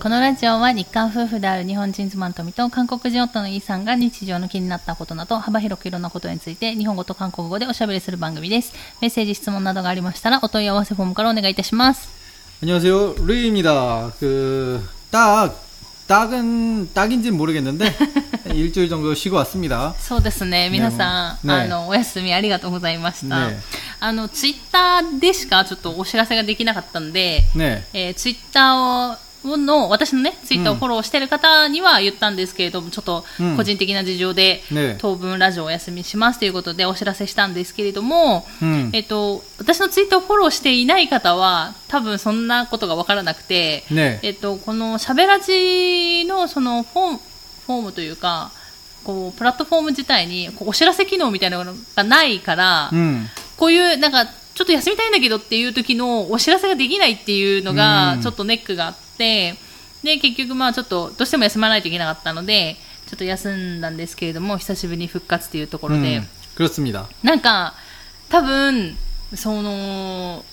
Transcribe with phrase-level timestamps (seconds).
[0.00, 8.72] このラジオは日韓夫婦である日本人妻の富と韓国人夫のイーさんが日常の気になったことなど幅広くいろんなことについて日本語と韓国語でおしゃべりする番組です。
[9.00, 12.08] メッセージ、質問などがありましたらお問い合わせフォームからお願いいたします。
[12.62, 13.14] 안녕하세요.
[13.24, 14.12] 루이입니다.
[14.18, 15.54] 그, 딱,
[16.08, 17.94] 딱은, 딱인지는 모르겠는데,
[18.54, 19.94] 일주일 정도 쉬고 왔습니다.
[20.00, 23.48] そうですね、皆さん、ねあの、お休みありがとうございました。
[23.50, 23.60] ね
[24.00, 27.82] あの、ツイッターでしかちょっとお知らせができなかったんで、 네.
[27.92, 33.57] えーツイッターを の私のねツイッターをフォローしてる方には言ったんですけれども、ちょっとうん。
[33.57, 38.89] 個人的な事情で、ね当分ラジオお休みしますということでお知らせしたんですけれども、うん。
[38.93, 44.31] えっと私のツイッターをフォローしていない方は多分そんなことがわからなくて、ねえ。
[44.31, 47.17] っとこのしゃべらじのそのフォーム
[47.67, 48.51] フォームというか
[49.03, 54.25] こうプラットフォーム自体にこうお知らせ機能みたいなのがないから、 음, こういうなんか
[54.57, 59.53] ちょっと休みたいんだけどっていう時のお知らせができないっていうのがちょっとネックがあって、
[60.01, 66.23] で結局まあちょっとどうしても休まないといけなかったのでちょっと休んだんですけれども久しぶりに復活っていうところで、
[67.21, 67.75] なんか
[68.29, 68.97] 多分
[69.35, 70.43] その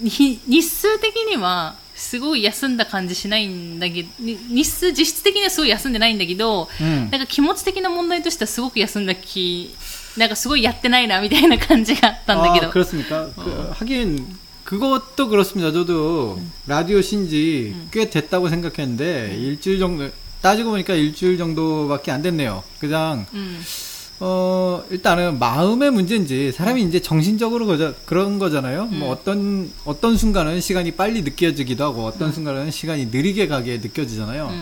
[0.00, 9.74] 日数的にはすごい休んだ感じしないんだけど日数実質的にはすごい休んでないんだけど、なんか気持ち的な問題としてはすごく休んだ気
[10.19, 13.29] なんかすごいやってないなみたいな感じがあったんだけど 아, 그렇습니까?
[13.35, 14.25] 그, 하긴,
[14.63, 15.71] 그것도 그렇습니다.
[15.71, 20.09] 저도 라디오 신지 꽤 됐다고 생각했는데, 일주일 정도,
[20.41, 22.63] 따지고 보니까 일주일 정도밖에 안 됐네요.
[22.79, 23.59] 그냥, うん、
[24.21, 28.85] 어, 일단은 마음의 문제인지 사람이 이제 정신적으로 거저, 그런 거잖아요.
[28.85, 34.53] 뭐 어떤, 어떤 순간은 시간이 빨리 느껴지기도 하고 어떤 순간은 시간이 느리게 가게 느껴지잖아요.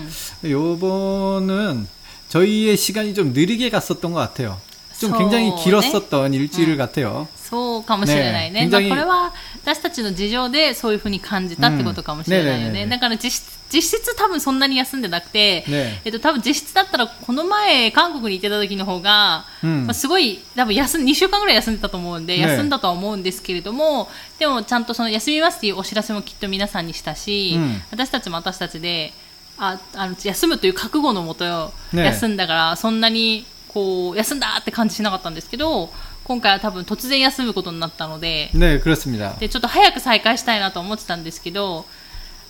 [0.44, 1.88] うん、 요번은
[2.30, 4.60] 저희의 시간이 좀 느리게 갔었던 것 같아요.
[5.00, 7.28] 좀そう 굉장히 ね 길었었던 일주일 같아요.
[7.50, 8.68] そうかもしれないね。
[8.68, 12.58] ねまあ、 굉장히 これは私たちの事情でそういうふうに感じたってことかもしれないよね。
[12.58, 29.12] うんねえねえねえだから実質実質多分そんなに休んでなくて、ねえっと多分実質だったらこの前韓国に行ってた時の方が、うんまあ、すごい多分休ん2週間ぐらい休んでたと思うんで、ね休んだとは思うんですけれども、でもちゃんとその休みますっていうお知らせもきっと皆さんにしたし、うん私たちも私たちで、
[29.58, 35.90] ああの休むという覚悟のもとね休んだから、そんなに こう休んだって感じしなかったんですけど
[36.24, 39.38] 今回は多分突然休むことになったので 네, 그렇습니다.
[39.40, 41.86] でちょっと早く再開したいなと思ってたんですけど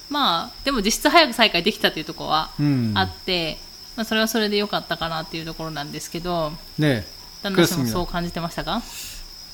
[0.10, 3.58] まあでも実質早く再開できたというところはうんあって、
[3.96, 7.04] まあ、それはそれで良かったかなっていうところなんですけど 네.
[7.42, 8.82] 旦那さんも 그렇습니다 そう感じてましたか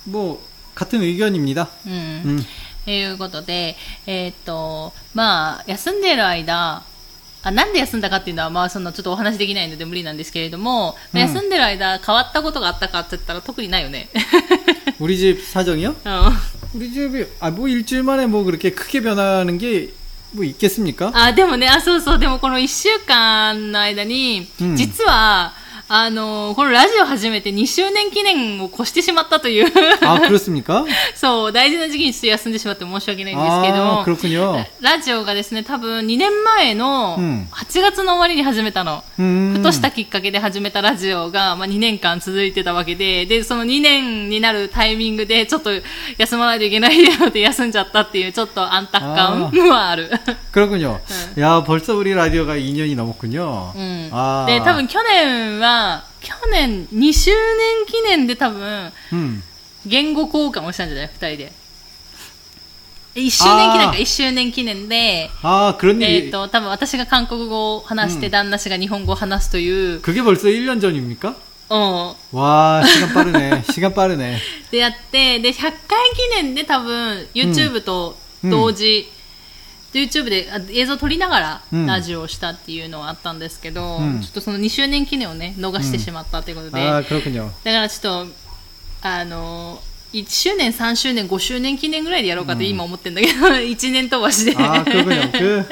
[0.09, 0.39] 뭐,
[0.75, 1.69] 같은 의견입니다.
[1.85, 2.45] うん、 음.
[2.85, 3.75] ということで、
[4.07, 6.81] えーっと、まあ、休んでいる間、
[7.43, 14.09] あなんで休んだかっていうのは、まあ、そのちょっとお話できないので無理なんですけれども、うん休んでる間変わったことがあったかって言ったら特にないよね。
[14.99, 15.95] 우리 집 사정이요?
[16.05, 16.33] うん
[16.75, 19.99] 우리 집이, 아, 뭐 일주일 만에 뭐 그렇게 크게 변하는 게
[20.31, 21.11] 뭐 있겠습니까?
[21.13, 25.53] あ、でもね、あ、そうそう、でもこの1週間の間に、うん実は、
[25.93, 29.65] あの、このラジオ始めて2周年記念を越してしまったという、
[30.01, 30.85] 아, 그렇습니까?
[31.15, 34.65] そう、大事な時期にちょっと休んでしまって申し訳ないんですけど 아, 그렇군요.
[34.81, 39.03] ラジオがですね、多分2年前のうん8月の終わりに始めたの。
[39.19, 39.53] 음.
[39.57, 45.71] ふとしたきっかけで始めたラジオが、まあ、2年間続いてたわけで、で、その2年になるタイミングで、ちょっと
[46.17, 50.11] 休まないといけないよって休んじゃったっていう、ちょっと安泰感はある。
[50.53, 50.99] 그렇군요.
[51.39, 53.73] 야, 벌써 우리 라디오가 2년이 넘었군요.
[53.75, 54.09] うん。
[54.11, 54.45] 아.
[54.45, 55.79] で、多分去年は、
[56.21, 59.41] 去年2周年記念で多分、 음.
[59.85, 61.51] 言語交換をしたんじゃない二人で。
[63.15, 71.35] 1周年記念か、あー1周年記念で、 아, 그런 えっ、 일이 と、多分私が韓国語を話して、うん旦那氏が日本語を話すという、 그게 벌써 1년 전입니까?
[71.69, 72.15] うん。
[72.31, 73.63] 와, 시간 빠르네.
[73.71, 74.37] 시간 빠르네.
[74.71, 75.71] でやって、で、100回
[76.15, 79.09] 記念で多分、YouTube とうん同時、
[79.93, 87.49] YouTube であ映像撮りながらうんラジオをしたっていうのはあったんですけど、うんちょっとその2周年記念をね、逃してしまったということで、 아, 그렇군요.
[87.63, 88.31] だからちょっと、
[89.01, 89.81] あの、
[90.13, 94.53] 1周年、3周年、5周年記念ぐらいでやろうかって今思ってんだけど、1年飛ばしで。
[94.55, 95.31] 아, 그렇군요.
[95.31, 95.65] 그,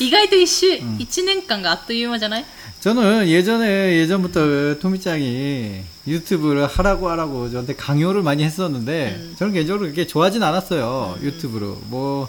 [0.00, 2.44] 意外と1周、一年間があっという間じゃない
[2.80, 9.34] 저는 예전에, 예전부터 토미짱이 유튜브를 하라고 하라고 저한테 강요를 많이 했었는데, 음.
[9.38, 11.16] 저는 개인적으로 그렇게 좋아하진 않았어요.
[11.22, 11.80] 유튜브로.
[11.88, 12.28] 뭐,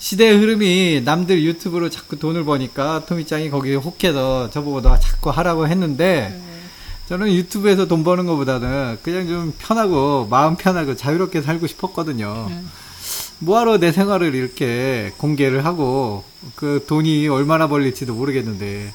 [0.00, 6.38] 시대의 흐름이 남들 유튜브로 자꾸 돈을 버니까 토미짱이 거기에 혹해서 저보고 너 자꾸 하라고 했는데,
[7.08, 12.50] 저는 유튜브에서 돈 버는 것보다는 그냥 좀 편하고 마음 편하고 자유롭게 살고 싶었거든요.
[13.38, 16.24] 뭐하러 내 생활을 이렇게 공개를 하고
[16.54, 18.92] 그 돈이 얼마나 벌릴지도 모르겠는데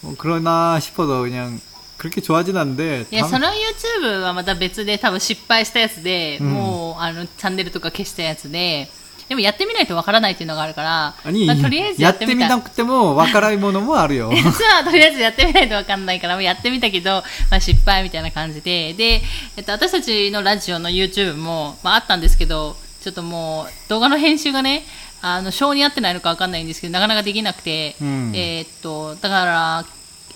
[0.00, 1.60] 뭐 그러나 싶어서 그냥
[1.96, 8.90] 그렇게 좋아하진 않는데 いや、 다음- その YouTube はまた別で多分失敗したやつで、うんもう、あの、チャンネルとか消したやつで、
[9.29, 14.29] でもやってみないとわからないっていうのがあるから、まあ、とりあえずやってみなくてもわからないものもあるよ。
[14.35, 19.21] 実はとりあえずやってみないとわかんないから、やってみたけど、まあ、失敗みたいな感じで、で、
[19.55, 24.83] えっと、私たちのラジオの YouTube も、まあ、あったんですけど、ちょっともう動画の編集がね、
[25.21, 29.85] あの、性に合ってないのかわかんないんですけど、なかなかできなくて、うん、えー、っと、だから、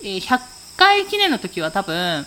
[0.04, 0.40] えー、100
[0.78, 2.26] 回記念の時は多分、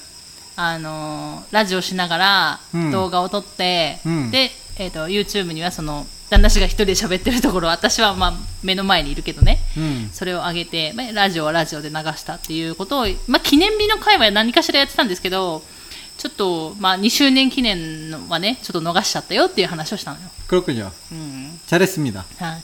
[0.56, 2.61] あのー、ラジオしながら
[2.91, 8.34] 動画を撮って、うん、で、えっと、YouTube にはその、旦那氏が一人で喋ってるところ、私はまあ
[8.64, 10.10] 目の前にいるけどね、 음.
[10.12, 15.64] それを上げて、まあ、ラジオはラジオで流したっていうことを、まあ、記念日の会は何かしらやってたんですけど、
[16.18, 20.24] ちょっと、まあ、2周年記念のはね、ちょっと逃しちゃったよっていう話をしたのよ。
[20.48, 20.92] 그렇군요.
[21.12, 21.60] うん。
[21.68, 22.25] 잘했습니다.
[22.40, 22.62] はい。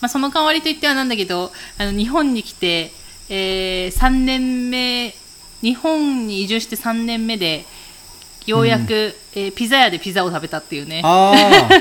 [0.00, 2.92] まあ、その代わりといってはなんだけど、あの、日本に来て、
[3.28, 5.14] えー、3年目、
[5.62, 7.64] 日本に移住して3年目で、
[8.46, 11.00] ようやく、えーピザ屋でピザを食べたっていうね。
[11.04, 11.32] 아,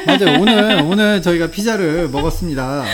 [0.06, 0.40] 맞아요.
[0.40, 2.86] 오늘, 오늘 저희가 피자를 먹었습니다.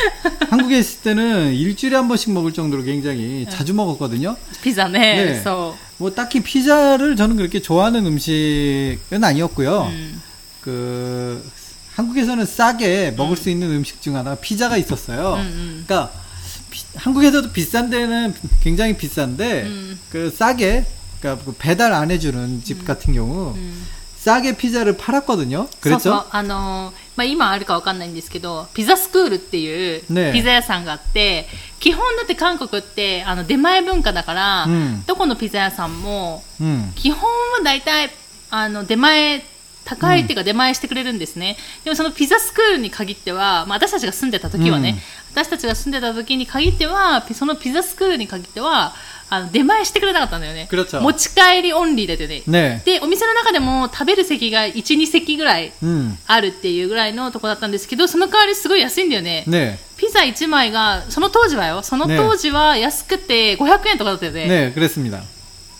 [0.49, 4.37] 한국에 있을 때는 일주일에 한 번씩 먹을 정도로 굉장히 자주 먹었거든요.
[4.63, 5.25] ピザね。
[5.35, 9.69] ねそ 뭐 딱히 피자를 저는 그렇게 좋아하는 음식은 아니었고요.
[9.81, 9.85] う。
[9.87, 10.21] うん。
[10.61, 11.43] 그,
[11.95, 15.33] 한국에서는 싸게 먹을 수 있는 음식 중 하나가 피자가 있었어요.
[15.33, 15.83] うんうん。
[15.87, 16.11] 그러니까
[16.69, 19.99] 비- 한국에서도 비싼 데는 굉장히 비싼데 음.
[20.11, 20.85] 그 싸게
[21.21, 23.97] 그러니까 그 배달 안 해주는 집 같은 경우 うん。
[24.17, 25.69] 싸게 피자를 팔았거든요.
[25.81, 26.25] そうそう 그랬죠?
[26.31, 31.47] あのーまあ、今あるかわかんないんですけどピザスクールっていうねえピザ屋さんがあって、
[31.79, 36.91] 基本だって韓国ってあの出前文化だから、うんどこのピザ屋さんも 음.
[36.95, 38.09] 基本は大体
[38.49, 39.43] あの出前
[39.85, 41.55] 高いっていうか出前してくれるんですね、
[41.85, 44.99] でもそのピザスクールに限っては、まあ、私たちが住んでた時はね、
[45.31, 48.93] 私たちが住んでた時に限ってはピそのピザスクールに限っては
[49.31, 52.83] あの出前してくれなかったんだよね 그렇죠 持ち帰りオンリーだったよね 네.
[52.85, 56.17] でお店の中でも食べる席が12席ぐらい 음.
[56.27, 59.77] あるっていうぐらいのとこだったんですけどその代わりすごい安いんだよね、 네.
[59.97, 65.21] ピザ1枚がその当時はよその当時は安くて500円とかだったよね 네, 그랬습니다.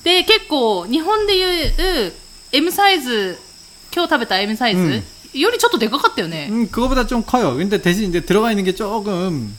[0.04, 2.14] で結構日本でいう
[2.52, 3.38] M サイズ
[3.94, 7.56] 今日食べた M サイズ、うんよりちょっとでかかったよね、 음, 그거보다 좀 커요.
[7.58, 9.56] 근데 대신 이제 들어가 있는 게 조금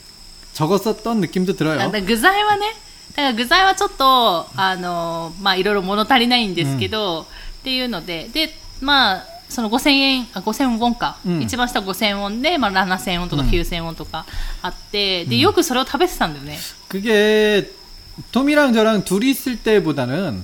[0.53, 1.77] 적었었던 느낌도 だ 들어요.
[1.77, 2.65] から具材はね
[3.13, 7.25] だから具材はちょっとあのまあいろいろ物足りないんですけど、っ
[7.63, 8.51] ていうのでで
[8.81, 14.25] まあその5000円あ5000ウォンか、うん一番下5000ウォンで、まあ、7000ウォンとかうん9000ウォンとか
[14.61, 16.57] あって、でよくそれを食べてたんだよね、
[16.87, 17.69] 그게
[18.31, 20.43] 톰이랑 저랑 둘이 있을 때보다는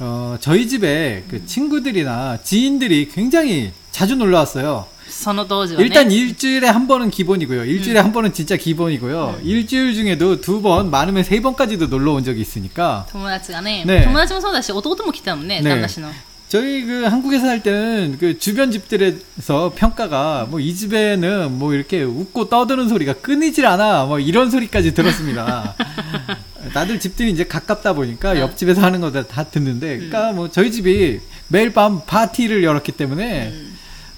[0.00, 4.86] 어, 저희 집에 그 친구들이나 지인들이 굉장히 자주 놀러 왔어요.
[5.08, 7.64] その当時はね 일단 일주일에 한 번은 기본이고요.
[7.64, 9.40] 일주일에 한 번은 진짜 기본이고요.
[9.42, 16.10] 일주일 중에도 두 번, 많으면 세 번까지도 놀러 온 적이 있으니까 友達がねね友達もそうだし弟も来てたもんねね旦那氏の
[16.48, 22.48] 저희 그 한국에서 살 때는 그 주변 집들에서 평가가 뭐 이 집에는 뭐 이렇게 웃고
[22.48, 25.76] 떠드는 소리가 끊이질 않아 뭐 이런 소리까지 들었습니다.
[26.74, 31.72] 다들 집들이 이제 가깝다 보니까 옆집에서 하는 거 다 듣는데 그러니까 뭐 저희 집이 매일
[31.72, 33.52] 밤 파티를 열었기 때문에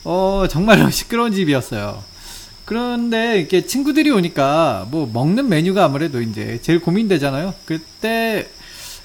[0.04, 2.04] 어, 정말로 시끄러운 집이었어요.
[2.66, 7.54] 그런데 이렇게 친구들이 오니까 뭐 먹는 메뉴가 아무래도 이제 제일 고민되잖아요.
[7.66, 8.48] 그때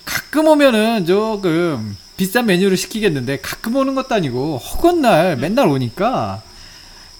[0.04, 6.42] 가끔 오면은 조금 비싼 메뉴를 시키겠는데 가끔 오는 것도 아니고 허건 날 맨날 오니까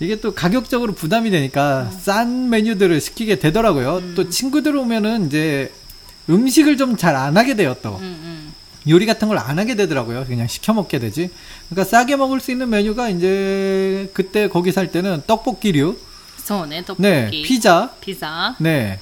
[0.00, 1.98] 이게 또 가격적으로 부담이 되니까 음.
[2.00, 3.98] 싼 메뉴들을 시키게 되더라고요.
[3.98, 4.12] 음.
[4.17, 5.72] 또 친구들 오면은 이제
[6.29, 7.91] 음식을 좀 잘 안 하게 되었 또.
[8.00, 8.52] 음, 음.
[8.87, 10.26] 요리 같은 걸 안 하게 되더라고요.
[10.26, 11.30] 그냥 시켜 먹게 되지.
[11.69, 15.97] 그러니까 싸게 먹을 수 있는 메뉴가 이제 그때 거기 살 때는 떡볶이류,
[16.44, 18.99] そうねトッポ 네 ッキ 피자, ピザ 네.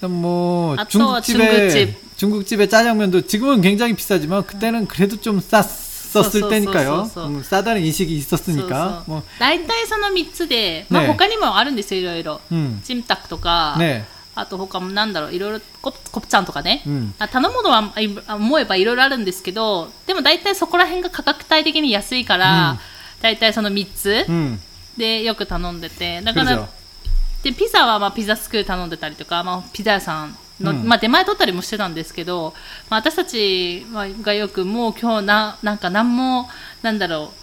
[0.00, 2.16] 그다음 뭐 아, 또 중국집에 중국집.
[2.16, 5.68] 중국집의 짜장면도 지금은 굉장히 비싸지만 그때는 그래도 좀 쌌었을
[6.10, 7.04] 쏘, 쏘, 때니까요.
[7.04, 7.26] 쏘, 쏘, 쏘.
[7.26, 9.02] 음, 싸다는 인식이 そう 있었으니까.
[9.04, 12.80] そう 뭐 大体その3つで、まあ、ね他にもあるんですよいろいろ 음.
[12.82, 14.04] チンタクとか、 네.
[14.35, 17.93] あと他もなんだろういろいろコプちゃんとかね、うん、頼むのは
[18.35, 22.79] 思えばいろいろあるんですけどでも大体そこら辺が価格帯的に安いから、うん、
[23.21, 24.25] 大体その3つ
[24.97, 26.69] でよく頼んでて、だから
[27.43, 32.53] でピザはまあピザスクール頼んでたりとか、まあ、ピザ屋さんの、うん、まあ、出前取ったりもしてたんですけど、
[32.89, 33.85] まあ、私たち
[34.21, 36.47] がよくもう今日ななんか何も
[36.81, 37.42] なんだろう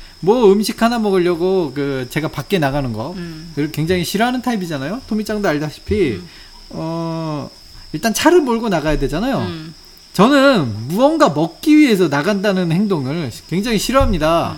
[0.21, 0.25] 음.
[0.25, 3.51] 뭐 음식 하나 먹으려고 그 제가 밖에 나가는 거 음.
[3.55, 5.01] 를 굉장히 싫어하는 타입이잖아요.
[5.07, 6.21] 토미짱도 알다시피
[6.69, 7.49] 어,
[7.93, 9.39] 일단 차를 몰고 나가야 되잖아요.
[9.39, 9.73] 음.
[10.13, 14.57] 저는 무언가 먹기 위해서 나간다는 행동을 굉장히 싫어합니다.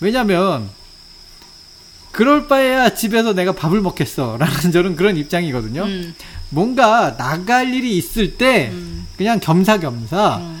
[0.00, 0.68] 왜냐면,
[2.12, 4.36] 그럴 바에야 집에서 내가 밥을 먹겠어.
[4.40, 5.84] 라는 저는 그런 입장이거든요.
[5.84, 6.14] 음.
[6.50, 9.06] 뭔가 나갈 일이 있을 때, 음.
[9.16, 10.55] 그냥 겸사겸사, 음.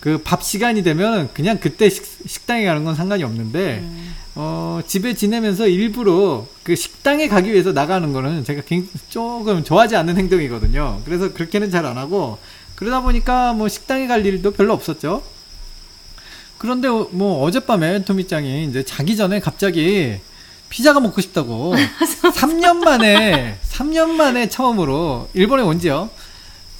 [0.00, 4.14] 그 밥 시간이 되면 그냥 그때 식, 당에 가는 건 상관이 없는데, 음.
[4.36, 10.16] 어, 집에 지내면서 일부러 그 식당에 가기 위해서 나가는 거는 제가 굉- 조금 좋아하지 않는
[10.16, 11.02] 행동이거든요.
[11.04, 12.38] 그래서 그렇게는 잘 안 하고,
[12.76, 15.22] 그러다 보니까 뭐 식당에 갈 일도 별로 없었죠.
[16.58, 20.16] 그런데 어- 뭐 어젯밤에 토미짱이 이제 자기 전에 갑자기
[20.70, 21.74] 피자가 먹고 싶다고
[22.34, 26.10] 3년 만에 3년 만에 처음으로 일본에 온 지요.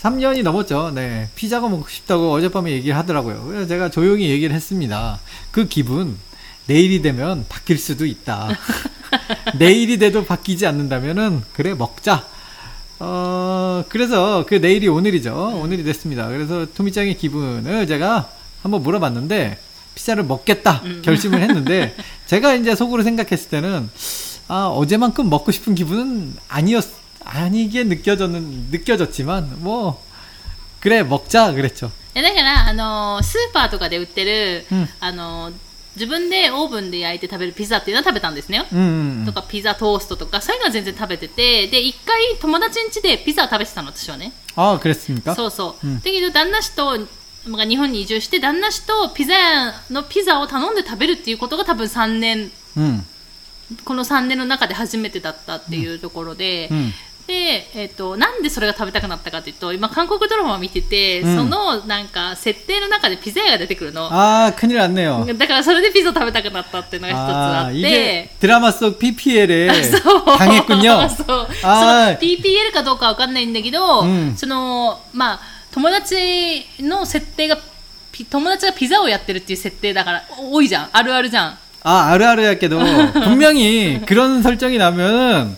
[0.03, 0.93] 3년이 넘었죠.
[0.95, 1.29] 네.
[1.35, 3.45] 피자가 먹고 싶다고 어젯밤에 얘기를 하더라고요.
[3.47, 5.19] 그래서 제가 조용히 얘기를 했습니다.
[5.51, 6.17] 그 기분
[6.67, 8.49] 내일이 되면 바뀔 수도 있다.
[9.59, 12.27] 내일이 돼도 바뀌지 않는다면은 그래 먹자.
[13.01, 15.61] 어 그래서 그 내일이 오늘이죠.
[15.63, 16.29] 오늘이 됐습니다.
[16.29, 18.29] 그래서 토미짱의 기분을 제가
[18.63, 19.59] 한번 물어봤는데
[19.95, 21.95] 피자를 먹겠다 결심을 했는데
[22.27, 23.89] 제가 이제 속으로 생각했을 때는
[24.49, 26.85] 아 어제만큼 먹고 싶은 기분은 아니었
[27.28, 30.04] 아니게 느껴졌는 느껴졌지만 뭐
[30.82, 31.92] 그래 먹자 그랬죠.
[32.16, 35.54] えだから、あのースーパーとかで売ってる、うんあのー
[35.96, 38.66] 自分でオーブンで焼いて食べるピザっていうのは食べたんですね。
[38.74, 39.26] 음, 음.
[39.28, 45.36] とかピザトーストとかそういうのは全然食べててで一回友達ん家でピザを食べてたの私はね 아 그랬습니까?
[45.36, 46.98] そうそう、うんだけど旦那氏と
[47.48, 53.04] まあ日本に移住して旦那氏とピザ屋のピザを頼んで食べるっていうことが多分3年 음,
[53.86, 56.92] この3年の中で初めてだったっていうところで、 음.
[57.28, 65.26] で、えっとなんでそれが食べたくなったかというと今韓国ドラマを見てて、うんそのなんか設定の中でピザ屋が出てくるの、 아 큰일 났네요.
[65.38, 71.08] だからそれでピザ食べたくなったっていうのが一つあ 아 って 이게 드라마 속 PPL에 そう 당했군요.
[71.08, 75.40] そうあーその PPL かどうかわかんないんだけど、うんそのまあ
[75.72, 77.58] 友達の設定が
[78.12, 82.80] ピ友達がピザをやってるっていう設定だから多いじゃんあるあるじゃん 아, 아르아르야께도
[83.26, 85.58] 분명히 그런 설정이 나면은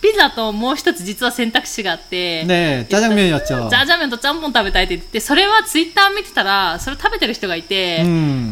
[0.00, 3.70] ピザともう一つ実は選択肢があってねジャジャンやっちゃう。
[3.70, 8.04] ジャジャ麺とちゃんぽん食べたいって言ってそれはツイッター見てたらそれ食べてる人がいて、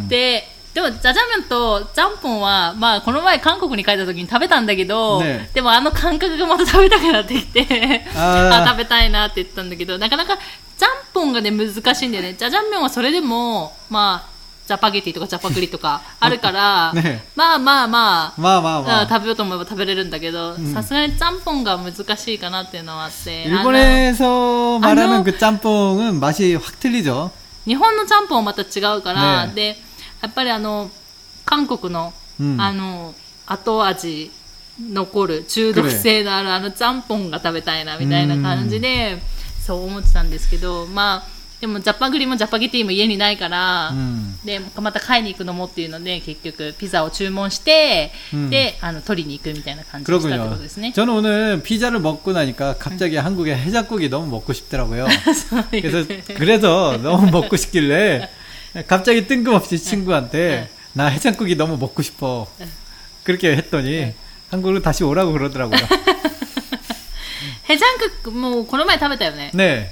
[0.08, 12.34] ででも、ジャジャ麺とちゃんぽんは、まあ、この前韓国に帰った時に食べたんだけど、ね、でもあの感覚がまた食べたくなってきてああ食べたいなって言ったんだけど、なかなかちゃんぽんがね、難しいんだよね。
[12.34, 14.33] ジャジャ麺はそれでも、まあ、
[14.67, 19.01] ジャパゲティとかジャパグリとか あるから、ねまあまあまあ 마마마.
[19.01, 27.31] うん食べようと思えば食べれるんだけどさすがにちゃんぽんが難しいかなっていうのはあってあの 일본에서 말하는 아노- 그 짬뽕은 맛이 확 틀리죠.
[27.65, 29.75] 日本のちゃんぽんはまた違うから、ねで
[30.21, 30.91] やっぱりあの
[31.45, 33.15] 韓国の,、うんあの
[33.47, 34.31] 後味
[34.79, 39.17] 残る中毒性のあるあのちゃんぽんが食べたいなみたいな感じで、
[39.65, 41.32] そう思ってたんですけどまあ
[41.63, 44.33] でもジャパグリもジャパゲティも家にないから、 음.
[44.45, 50.55] でまた買いに行くのもっていうので結局ピザを注文して、うんであの取りに行くみたいな感じにしたってこ 그렇군요.
[50.55, 50.93] とですね。
[50.93, 55.05] 저는 오늘 피자를 먹고 나니까 갑자기 한국의 해장국이 너무 먹고 싶더라고요.
[55.33, 56.07] そういう 그래서
[56.37, 58.29] 그래서 너무 먹고 싶길래
[58.87, 62.47] 갑자기 뜬금없이 친구한테 나 해장국이 너무 먹고 싶어.
[63.23, 64.13] 그렇게 했더니
[64.49, 65.77] 한국으로 다시 오라고 그러더라고요.
[67.63, 69.51] ヘジャンクックもうこの前食べたよね。
[69.53, 69.91] 네.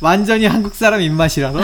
[0.00, 1.58] 완전히 한국 사람 입맛이라서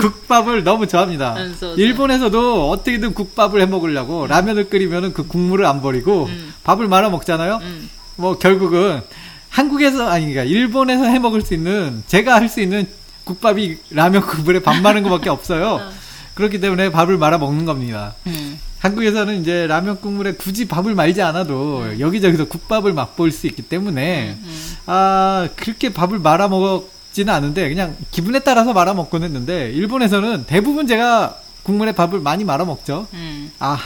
[0.00, 1.34] 국밥을 너무 좋아합니다.
[1.76, 6.28] 일본에서도 어떻게든 국밥을 해 먹으려고 라면을 끓이면 그 국물을 안 버리고
[6.64, 7.58] 밥을 말아 먹잖아요.
[8.16, 9.00] 뭐 결국은
[9.48, 12.86] 한국에서 아니 그러니까 일본에서 해 먹을 수 있는 제가 할 수 있는
[13.24, 15.80] 국밥이 라면 국물에 밥 마는 것밖에 없어요.
[16.34, 18.14] 그렇기 때문에 밥을 말아 먹는 겁니다.
[18.78, 24.38] 한국에서는 이제 라면 국물에 굳이 밥을 말지 않아도 여기저기서 국밥을 맛볼 수 있기 때문에
[24.86, 30.87] 아 그렇게 밥을 말아 먹어 지는 않은데 그냥 기분에 따라서 말아 먹곤 했는데 일본에서는 대부분
[30.87, 33.07] 제가 국물에 밥을 많이 말아 먹죠.
[33.13, 33.51] うん。
[33.59, 33.79] 아,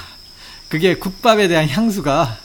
[0.67, 2.37] 그게 국밥에 대한 향수가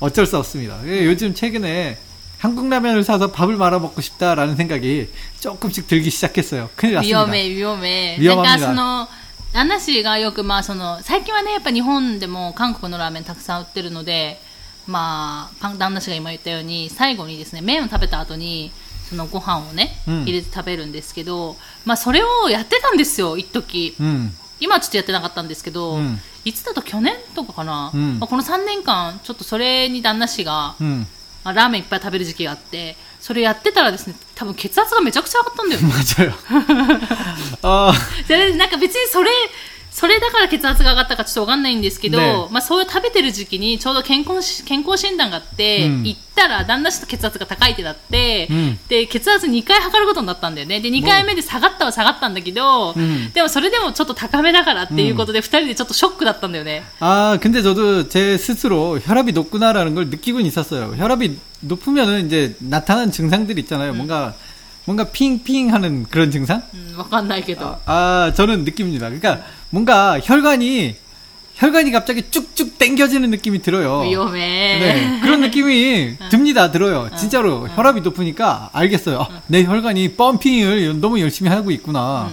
[0.00, 0.78] 어쩔 수 없습니다.
[0.86, 1.98] 예, 요즘 최근에
[2.38, 6.70] 한국 라면을 사서 밥을 말아 먹고 싶다라는 생각이 조금씩 들기 시작했어요.
[6.74, 7.18] 큰일 美 났습니다.
[7.18, 8.16] 容名、美容名。
[8.18, 9.08] 美容名なんかその、
[9.52, 14.40] 旦那氏がよく、まあその、最近はね、やっぱ日本でも韓国のラーメンたくさん売ってるので、
[14.86, 18.72] まあ、パン旦那氏が今言ったように、最後にですね、麺を食べた後に、
[19.09, 30.75] そのご飯をね、うん、入れて食べるんですけど、まあ、それをやってたんですよ一時、うん、今ちょっとやってなかったんですけど、うん、いつだと去年とかかな、まあ、この3年間ちょっとそれに旦那氏が、
[31.43, 36.99] まあ、ラーメンいっぱい食べる時期があってそれやってたらですね多分血圧がめちゃくちゃ上がったんだよね。
[37.63, 37.93] あ
[38.57, 39.31] なんか別にそれ
[39.94, 50.80] それだから血圧が上がったかちょっとわかんないんですけど、ねまあそういう食べてる時期にちょうど健康し健康診断があって、うん行ったら旦那氏と血圧が高いってなって、うんで、血圧2回測ることになったんだよね。
[50.80, 56.82] で、2回目で下がったは下がったんだけど、んでもそれでもちょっと高めだからっていうことで、2人でちょっとショックだったんだよね。
[57.00, 60.94] 아, 근데 저도 제 스스로 혈압이 높구나라는 걸 느끼곤 있었어요.
[60.96, 63.92] 혈압이 높으면은 이제 나타나는 증상들 있잖아요.
[63.92, 64.34] 뭔가,
[64.85, 66.61] 뭔가 핑핑하는 그런 증상?
[66.73, 66.95] 음,
[67.27, 67.65] 나에게도.
[67.65, 69.07] 아, 아, 저는 느낍니다.
[69.07, 70.95] 그러니까 뭔가 혈관이
[71.55, 74.01] 혈관이 갑자기 쭉쭉 당겨지는 느낌이 들어요.
[74.01, 74.39] 위험해.
[74.79, 76.69] 네, 그런 느낌이 듭니다.
[76.69, 77.09] 들어요.
[77.17, 79.19] 진짜로 혈압이 높으니까 알겠어요.
[79.19, 79.41] 어.
[79.47, 82.31] 내 혈관이 펌핑을 너무 열심히 하고 있구나.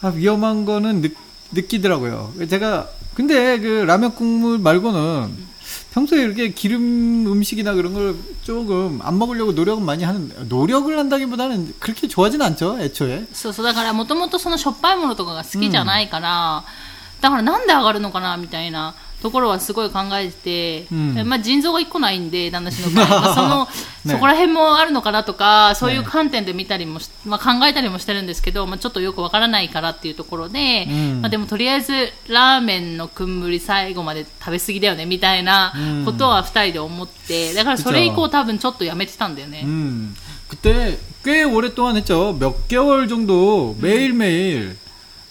[0.00, 1.08] 아, 위험한 거는 느,
[1.50, 2.32] 느끼더라고요.
[2.48, 5.47] 제가 근데 그 라면 국물 말고는
[5.93, 12.07] 평소에 이렇게 기름 음식이나 그런 걸 조금 안 먹으려고 노력은 많이 하는데 노력을 한다기보다는 그렇게
[12.07, 13.27] 좋아하진 않죠, 애초에.
[13.31, 16.63] そうそう、だからもともとそのしょっぱいものとかが好きじゃないから、
[17.21, 23.65] だからなんで上がるのかなみたいな ところはすごい考えてて、うんまあ腎臓が一個ないんで、旦那氏の場合は、そ の、
[24.03, 31.93] ねそこら辺もあるのかなとか、そういう観点で見たりもし、まあ考えたりもしてるんですけど、まあちょっとよくわからないからっていうところで、うんまあでもとりあえず
[32.27, 39.61] ラーメンの冠最後まで食べ過ぎだよねみたいなことは二人で思って、だからそれ以降多分ちょっとやめてたんだよね。
[39.63, 40.15] 음,
[40.49, 42.35] 그때 꽤 오랫동안 했죠.
[42.37, 44.75] 몇 개월 정도 매일매일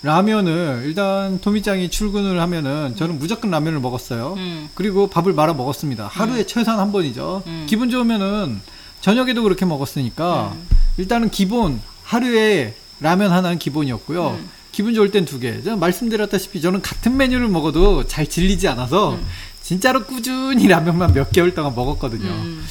[0.07, 4.35] 라면을 일단 토미짱이 출근을 하면은 저는 무조건 라면을 먹었어요.
[4.37, 4.69] 음.
[4.73, 6.07] 그리고 밥을 말아 먹었습니다.
[6.07, 7.43] 하루에 최소한 한 번이죠.
[7.67, 8.61] 기분 좋으면은
[9.01, 10.55] 저녁에도 그렇게 먹었으니까
[10.95, 14.39] 일단은 기본 하루에 라면 하나는 기본이었고요.
[14.71, 15.61] 기분 좋을 땐 두 개.
[15.61, 19.19] 저는 말씀드렸다시피 저는 같은 메뉴를 먹어도 잘 질리지 않아서
[19.61, 22.29] 진짜로 꾸준히 라면만 몇 개월 동안 먹었거든요.
[22.29, 22.65] 음.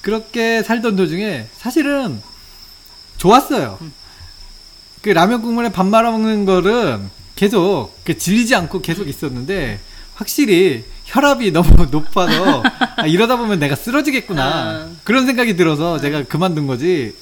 [0.00, 2.20] 그렇게 살던 도중에 사실은
[3.18, 3.78] 좋았어요.
[5.02, 9.80] 그 라면 국물에 밥 말아 먹는 거는 계속 그 질리지 않고 계속 있었는데
[10.14, 12.62] 확실히 혈압이 너무 높아서
[12.96, 14.88] 아, 이러다 보면 내가 쓰러지겠구나 아.
[15.04, 17.14] 그런 생각이 들어서 제가 그만둔 거지.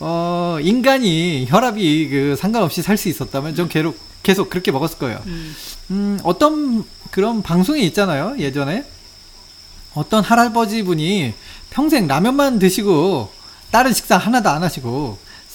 [0.00, 5.20] 어 인간이 혈압이 그 상관없이 살 수 있었다면 전 계속 계속 그렇게 먹었을 거예요.
[5.26, 5.54] 음.
[5.90, 8.84] 음, 어떤 그런 방송이 있잖아요, 예전에.
[9.94, 11.34] 어떤 할아버지 분이
[11.70, 13.30] 평생 라면만 드시고
[13.70, 15.18] 다른 식사 하나도 안 하시고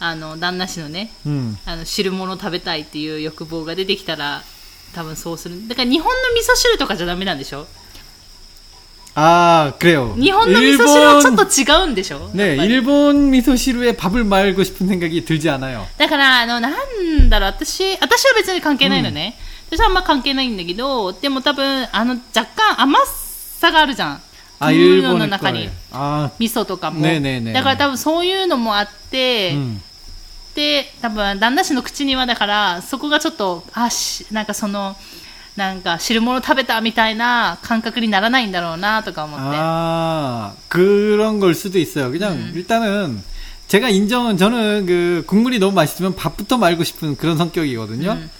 [0.00, 1.56] あの、旦那氏のね、 음.
[1.66, 4.42] あの、汁物食べたいっていう欲望が出てきたら、
[4.94, 5.66] 多分そうする。
[5.68, 7.66] だから日本の味噌汁とかじゃダメなんでしょ
[9.16, 10.12] 아, 그래요.
[10.20, 15.86] 日本の味噌汁はちょっと違うんでしょ 네, やっぱり 일본 미소시루에 밥을 말고 싶은 생각이 들지 않아요.
[15.96, 19.36] だから、あの、なんだろう、私、私は別に関係ないのね。
[19.70, 24.20] 私はあんま関係ないんだけど、でも多分、あの、若干甘さがあるじゃん。
[24.60, 25.70] 아, 空の 일본 中に 거에. 。
[25.92, 26.98] 아, 味噌とかも。
[27.00, 29.80] ねえねえねえだから多分そういうのもあって、 음.
[30.54, 34.96] で、多分、旦那氏の口にはだから、そこがちょっと、あ、し、なんかその、
[35.56, 39.44] なんか汁物食べたみたいな感覚にならないんだろうなとか思って。
[39.56, 42.10] 아, 그런 걸 수도 있어요.
[42.10, 43.22] 그냥 일단은
[43.68, 48.12] 제가 인정은 저는 그 국물이 너무 맛있으면 밥부터 말고 싶은 그런 성격이거든요.
[48.12, 48.30] 음.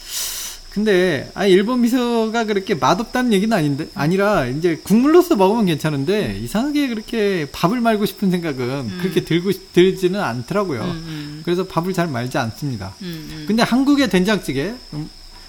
[0.70, 7.48] 근데 아 일본 미소가 그렇게 맛없다는 얘기는 아닌데 아니라 이제 국물로서 먹으면 괜찮은데 이상하게 그렇게
[7.52, 8.98] 밥을 말고 싶은 생각은 음.
[9.02, 10.82] 그렇게 들고 들지는 않더라고요.
[10.82, 11.42] 음, 음.
[11.44, 12.94] 그래서 밥을 잘 말지 않습니다.
[13.02, 13.46] 음, 음.
[13.48, 14.78] 근데 한국의 된장찌개는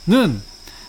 [0.09, 0.43] 음,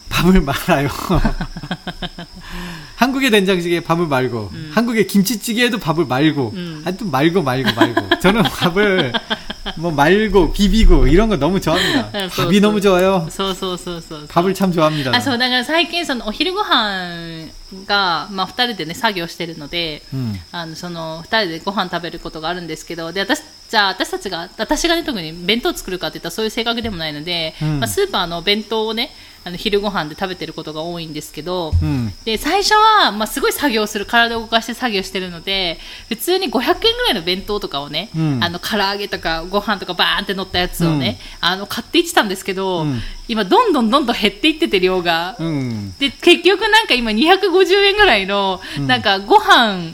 [0.10, 0.88] 밥을 말아요.
[2.96, 6.82] 한국의 된장찌개 밥을 말고 한국의 김치찌개에도 밥을 말고 음.
[6.86, 9.12] 하여튼 말고 말고 말고 저는 밥을
[9.77, 12.11] 뭐 말고 비비고 이런 거 너무 좋아합니다.
[12.13, 13.27] 네, 소- 밥이 소- 너무 좋아요.
[13.31, 14.27] そうそうそうそう。
[14.29, 15.15] 밥을 참 좋아합니다.
[15.15, 17.49] あそうだから最近そのお昼ご飯
[17.87, 20.39] が、まあ、2人でね作業してるので、 음.
[20.53, 23.41] あのその2人でご飯食べることがあるんですけどで私
[23.72, 27.80] じゃあ私たちが私がね特に弁当作るかっていったらそういう性格でもないので、うん。
[27.80, 29.12] まあ、スーパーの弁当をね
[29.46, 32.12] あの昼ご飯で食べてることが多いんですけど、 음.
[32.26, 35.80] で最初は、まあ、すごい作業する体を動かして作業してるので
[36.10, 38.44] 普通に500円ぐらいの弁当とかをね、うん。
[38.44, 43.00] あの唐揚げとかご飯とかバーンって乗ったやつをね、あの買っていってたんですけど、うん。
[43.30, 45.98] 今どんどんどんどん減っていってて量が、 음.
[45.98, 48.88] で結局なんか今250円ぐらいの、うん。
[48.88, 49.94] なんかご飯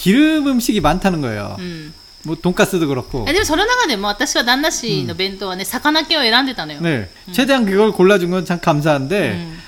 [0.00, 1.56] 기름 음식이 많다는 거예요.
[1.58, 3.24] うん、 뭐 돈가스도 그렇고.
[3.28, 7.08] えでもその中でも私は旦那氏の弁当はね、魚系を選んでたのよ、 네.
[7.32, 9.66] 최대한 그걸 골라준 건 참 감사한데, うん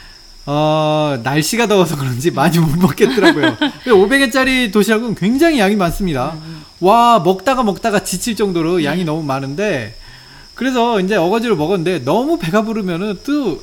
[0.51, 3.59] 어, 날씨가 더워서 그런지 많이 못 먹겠더라고요.
[3.85, 6.39] 500엔짜리 도시락은 굉장히 양이 많습니다.
[6.81, 9.95] 와, 먹다가 먹다가 지칠 정도로 양이 너무 많은데,
[10.55, 13.63] 그래서 이제 어거지로 먹었는데, 너무 배가 부르면은 또,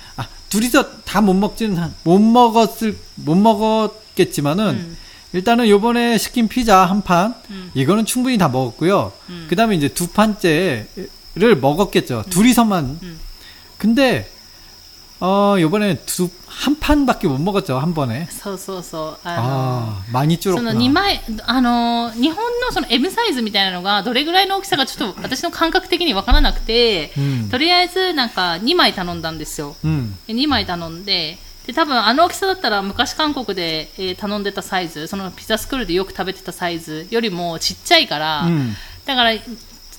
[0.51, 4.97] 둘이서 다 못 먹지는 한- 못 먹었을 못 먹었겠지만은 음.
[5.33, 7.71] 일단은 요번에 시킨 피자 한 판 음.
[7.73, 9.11] 이거는 충분히 다 먹었고요.
[9.29, 9.47] 음.
[9.49, 12.25] 그 다음에 이제 두 판째를 먹었겠죠.
[12.29, 12.99] 둘이서만.
[13.01, 13.19] 음.
[13.77, 14.29] 근데
[15.20, 18.26] 어 요번에 두 한 판밖에 못 먹었죠 한 번에.
[18.30, 20.72] そうそうそうあの 아 많이 その 줄었구나.
[20.72, 30.14] 2枚あの日本のその M サイズみたいなのがどれぐらいの大きさかちょっと私の感覚的に分からなくて、うんとりあえずなんか2枚頼んだんですよ 음.
[30.26, 38.72] で2枚頼んでで多分あの大きさだったら昔韓国で、えー頼んでたサイズそのピザスクールでよく食べてたサイズよりもちっちゃいから、 음.
[39.04, 39.32] だから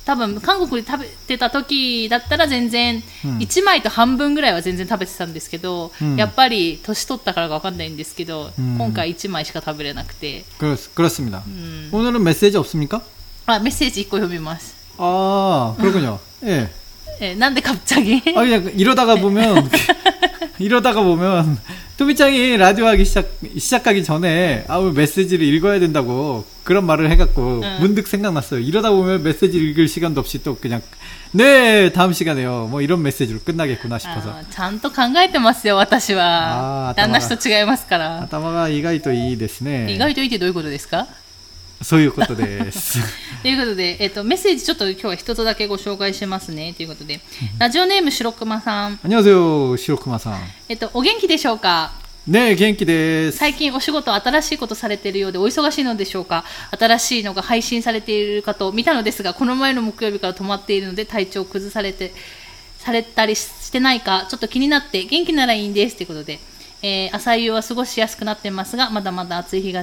[0.06, 11.44] 多分韓国で食べてた時だったら全然うん1枚と半分ぐらいは全然食べてたんですけど、うんやっぱり年取ったからか分かんないんですけど、うん今回1枚しか食べれなくて、 그렇, 그렇습니다.
[11.46, 13.02] うん、 오늘은 메시지 없습니까?
[13.48, 16.20] あメッセージ1個読みます、 아 그렇군요.
[16.46, 16.70] 예.
[17.20, 19.70] えーなんで갑자기 아 그냥 이러다가 보면
[20.60, 21.60] 이러다가 보면
[21.98, 27.78] 토미짱이 라디오 하기 시작 시작하기 전에 아우 메시지를 읽어야 된다고 그런 말을 해갖고 응.
[27.80, 28.60] 문득 생각났어요.
[28.60, 30.82] 이러다 보면 메시지 읽을 시간도 없이 또 그냥
[31.32, 32.68] 네 다음 시간에요.
[32.70, 41.08] 뭐 이런 메시지로 끝나겠구나 싶어서 あーちゃんと考えてますよ私はあー旦那氏と違いますから 아타마가 이가이또 이ですね.意外といいってどういうことですか
[41.83, 42.99] そういうことです。
[43.43, 46.75] ということで、えっ、ー、と、メッセージちょっと今日は一つだけご紹介しますね。
[46.75, 47.21] ということで、
[47.59, 48.99] ラジオネーム白熊さん。
[48.99, 50.41] こんにちは、白熊さん。
[50.69, 51.93] えっ、ー、と、お元気でしょうか？
[52.25, 56.45] ね元気です最近お仕事新しいことされているようでお忙しいのでしょうか？
[56.79, 62.13] 新しいのが配信されているかと見たのですがこの前の木曜日から止まっているので体調崩されて
[62.79, 66.39] されたりしてないかちょっと気になって元気ならいいんですということで、
[66.83, 69.83] えー、朝夕は過ごしやすくなってますがまだまだ暑い日が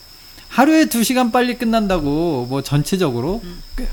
[0.51, 3.41] 하루에 2시간 빨리 끝난다고 뭐 전체적으로
[3.73, 3.87] 그,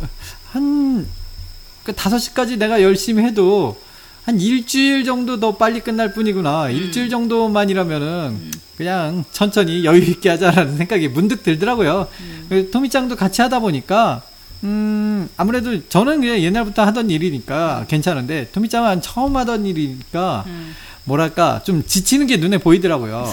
[0.51, 3.81] 한그 5시까지 내가 열심히 해도
[4.25, 6.69] 한 일주일 정도 더 빨리 끝날 뿐이구나.
[6.69, 12.09] 일주일 정도만이라면은 그냥 천천히 여유 있게 하자라는 생각이 문득 들더라고요.
[12.49, 14.23] 그래서 토미짱도 같이 하다 보니까
[14.65, 20.75] 음, 아무래도 저는 그냥 옛날부터 하던 일이니까 괜찮은데 토미짱은 처음 하던 일이니까 음.
[21.05, 23.31] 뭐랄까 좀 지치는 게 눈에 보이더라고요.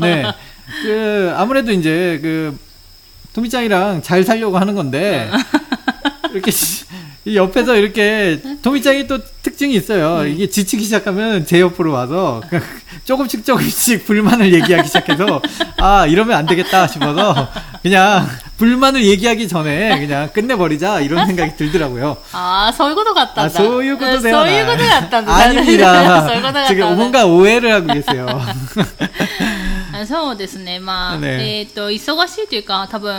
[0.00, 0.24] 네.
[0.82, 2.56] 그 아무래도 이제 그
[3.32, 5.36] 도미짱이랑 잘 살려고 하는 건데 어.
[6.32, 6.50] 이렇게
[7.26, 10.22] 옆에서 이렇게 도미짱이 또 특징이 있어요.
[10.22, 10.30] 네.
[10.30, 12.42] 이게 지치기 시작하면 제 옆으로 와서
[13.04, 15.42] 조금씩 조금씩 불만을 얘기하기 시작해서
[15.78, 17.48] 아 이러면 안 되겠다 싶어서
[17.82, 22.16] 그냥 불만을 얘기하기 전에 그냥 끝내버리자 이런 생각이 들더라고요.
[22.32, 23.42] 아 설거도 같다.
[23.42, 24.44] 아, 소유고도 되나?
[24.44, 25.34] 설거도 같다.
[25.34, 26.66] 아닙니다.
[26.68, 28.26] 지금 뭔가 오해를 하고 계세요.
[29.99, 30.79] あそうですね。
[30.79, 33.11] まあ、ねえっ、と、忙しいというか、多分、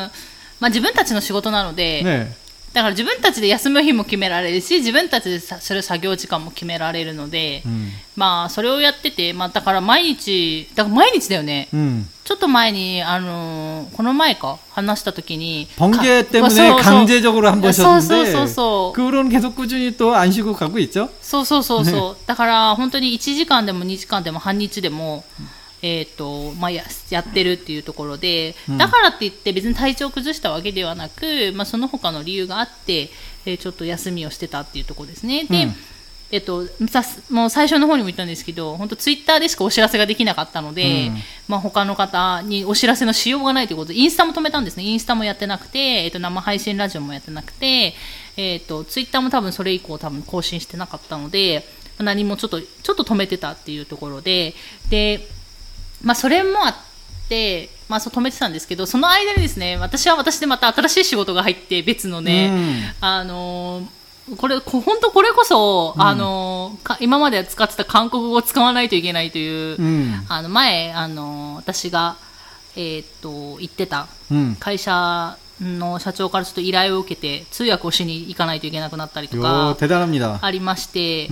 [0.60, 2.26] まあ自分たちの仕事なので、 네.
[2.72, 7.88] だから自分たちで休む日も決められるし、自分たちでさする作業時間も決められるので、 음.
[8.16, 11.68] まあそれをやってて、まあだから毎日、だから毎日だよね。
[11.72, 12.04] 음.
[12.24, 15.68] ちょっと前に、あのーこの前か、話した時に。
[15.78, 18.98] 번개 か 때문에 そうそう 강제적으로 한 번 そうそう 쉬었는데 そうそう。
[19.00, 21.08] 그거는 계속 꾸준히 또 안 쉬고 가고 있죠.
[21.22, 25.24] そうそうそうそう、だから本当に1時間でも2時間でも半日でも、
[25.81, 33.09] えーとまあ、ややってるっていうところで、うんだからって言って別に体調を崩したわけではなく、まあ、その他の理由があって、
[33.45, 35.45] えーちょっと休みをしてたっていうところですね。
[35.45, 35.75] で、うん
[36.31, 41.17] えっと、さもう最初の方にも言ったんですけど、本当ツイッターでしかお知らせができなかったので、うん
[41.49, 44.83] まあ他の方にお知らせのしようがないということで、インスタも止めたんですね。
[44.83, 47.93] インスタもやってなくて、えっと、生配信ラジオもやってなくて、
[48.37, 51.67] えっと、ツイッターも多分それ以降多分更新してなかったので、
[51.99, 54.53] 何もちょっと、ちょっと止めてたっていうところで、
[54.89, 55.27] で、
[56.03, 56.75] まあそれもあっ
[57.29, 63.85] て、まあそう止めてたんですけど、その間にですね、私は私でまた新しい仕事が入って別のね、あのー
[64.37, 70.25] これ、こ本当これこそ、あのーか今まで使ってた韓国語を使わないといけないという、 음.
[70.29, 72.15] あの前、あのー私が、
[72.75, 74.55] えーっと、行ってた 음.
[74.59, 79.75] 会社の社長からちょっと依頼を受けて通訳をしに行かないといけなくなったりとか
[80.41, 81.29] ありまして、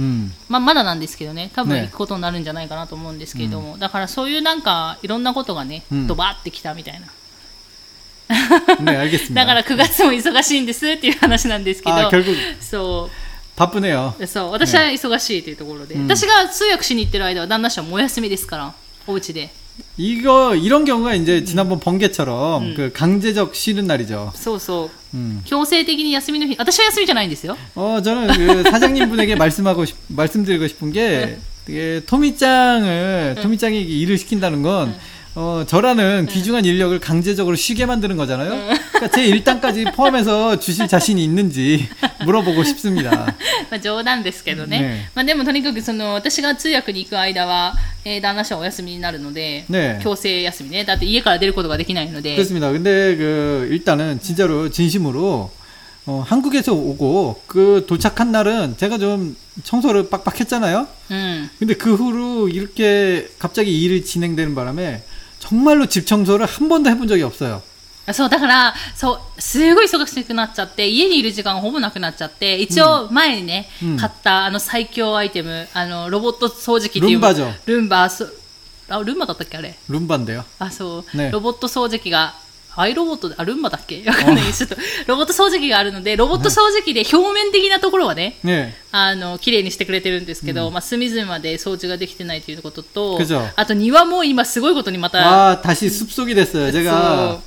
[0.48, 7.08] まあ、まだなんですけどね多分行くことになるんじゃないかなと思うんですけれども、ね、だからそういうなんかいろんなことがね、ドバってきたみたいな。
[8.80, 12.12] ね、 だから9月も忙しいんですっていう話なんですけど
[12.62, 14.14] そうパップねよ。
[14.28, 18.74] そう私は忙しいというところで、ね、私が通訳しに行ってる間は旦那さはもお休みですから
[19.08, 19.50] お家で。
[19.97, 22.75] 이거 이런 경우가 이제 지난번 번개처럼 음.
[22.77, 24.33] 그 강제적 쉬는 날이죠.
[24.35, 25.43] そうそう 음.
[25.45, 34.19] 強制的に休みの日私は休みじゃないんですよ 어 저는 그 사장님 분에게 말씀하고 싶, 말씀드리고 싶은 게 이게 토미짱을 토미짱이 일을
[34.19, 34.95] 시킨다는 건
[35.37, 38.51] 어, 저라는 귀중한 인력을 강제적으로 쉬게 만드는 거잖아요.
[38.93, 41.89] 그러니까 제 일당까지 포함해서 주실 자신이 있는지
[42.25, 43.35] 물어보고 싶습니다.
[43.69, 47.75] まあ冗談ですけどねねまあ、でもとにかくその私が通訳に行く間は、
[48.09, 52.71] えー旦那氏はお休みになるので、ね強制休みねだって家から出ることができないので 그렇습니다.
[52.71, 55.51] 근데 그 일단은 진짜로 진심으로
[56.07, 60.87] 어, 한국에서 오고 그 도착한 날은 제가 좀 청소를 빡빡했잖아요.
[61.11, 65.03] うん、 근데 그 후로 이렇게 갑자기 일이 진행되는 바람에
[65.39, 67.63] 정말로 집 청소를 한 번도 해본 적이 없어요.
[68.13, 78.27] そうだからそうすごい忙しくなっちゃって家にいる時間がほぼなくなっちゃって一応前にね、うん買ったあの最強アイテムあのロボット掃除機っていうルンバじゃんルンバそ
[78.91, 80.45] あルンバだったっけあれ 룸바인데요.
[80.59, 82.35] あそう、ねロボット掃除機が
[82.77, 88.73] アイロボットであルンバだっけわかんないちょっとロボット掃除機があるのでロボット掃除機で表面的なところはね 네.
[88.93, 96.71] あの綺麗にしてくれてるんですけど、まあ、隅々まで掃除ができてないということと 그죠 あと庭も今すごいことにまた 아, 다시 숲속이 됐어요.
[96.73, 97.41] 제가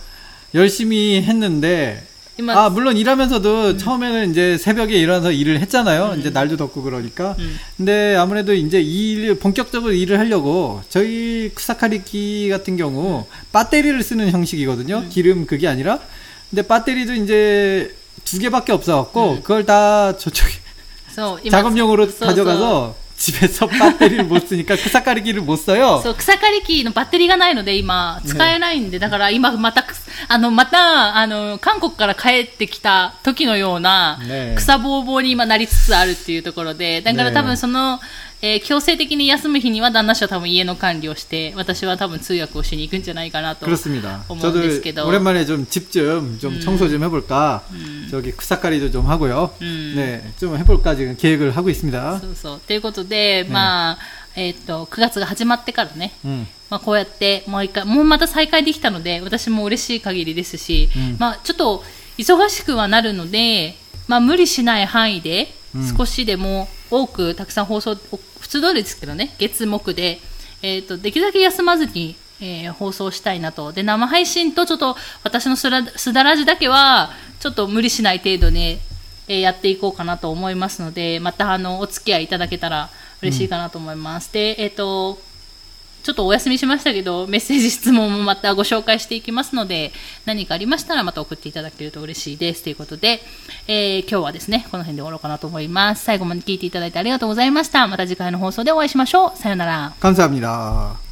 [0.54, 2.02] 열심히 했는데
[2.48, 3.78] 아 물론 일하면서도 음.
[3.78, 6.12] 처음에는 이제 새벽에 일어나서 일을 했잖아요.
[6.14, 6.20] 음.
[6.20, 7.36] 이제 날도 덥고 그러니까.
[7.38, 7.58] 음.
[7.76, 15.04] 근데 아무래도 이제 일을 본격적으로 일을 하려고 저희 쿠사카리키 같은 경우 배터리를 쓰는 형식이거든요.
[15.10, 15.98] 기름 그게 아니라.
[16.50, 20.52] 근데 배터리도 이제 두 개밖에 없어갖고 그걸 다 저쪽에
[21.10, 23.01] so, 작업용으로 so, 가져가서 so.
[23.21, 25.99] 집에서 배터리를 못 쓰니까 쿠사카리키를 못 써요.
[26.03, 29.95] そう草刈り機のバッテリーがないので今使えないんで、だから今またく
[30.27, 37.99] あのまたあの韓国から帰ってきた時のようなね草ぼうぼうに今なりつつあるっていうところでだからね多分その、
[38.41, 44.23] えー強制的に休む日には旦那氏は多分家の管理をして私は多分通訳をしに行くんじゃないかなと 그렇습니다.
[44.27, 45.08] 어머, 저도 그랬겠도.
[45.08, 47.63] 오랜만에 좀 집 좀 좀 청소 좀 해볼까.
[48.12, 49.53] 저기 쿠사카리도 좀 하고요.
[49.62, 49.93] 음.
[49.95, 52.19] 네, 좀 해볼까 지금 계획을 하고 있습니다.
[52.19, 53.97] そうそうということで、まあ
[54.36, 56.45] えーっと9月が始まってからね 음.
[56.69, 61.82] まあ、こうやってもう一回、もうまた再開できたので、私も嬉しい限りですし、うんまあ、ちょっと
[62.17, 63.75] 忙しくはなるので、
[64.08, 70.20] まあ、無理しない範囲で、うん少しでも 多くたくさん放送、普通通りですけどね、月木で、
[70.61, 73.72] えっ、と、できるだけ休まずに、えー放送したいなと。
[73.72, 78.78] で、生配信とちょっと私のすらすだらじだけは、ちょっと無理しない程度で、
[79.28, 82.90] えーやっていこうかなと思いますので、またあの、お付き合いいただけたら
[83.22, 84.33] 嬉しいかなと思います。
[84.33, 85.18] で、えっ、と、
[86.03, 89.91] ちょっとお休みしましたけど、メッセージ、質問もまたご紹介していきますので、
[90.25, 92.63] 何かありましたらまた送っていただけると嬉しいです。
[92.63, 93.19] ということで、
[93.67, 96.06] えー今日はですね、この辺で終わろうかなと思います。
[96.06, 97.86] 最後まで聞いていただいてありがとうございました。
[97.88, 99.38] また次回の放送でお会いしましょう。
[99.38, 99.93] さようなら。
[99.99, 101.11] 감사합니다.